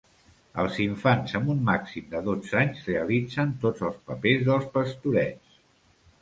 Els 0.61 0.77
infants 0.85 1.35
amb 1.39 1.51
un 1.53 1.59
màxim 1.67 2.07
de 2.13 2.21
dotze 2.29 2.57
anys 2.63 2.81
realitzen 2.87 3.53
tots 3.67 3.85
els 3.91 4.01
papers 4.09 4.43
dels 4.49 4.67
pastorets. 4.79 5.61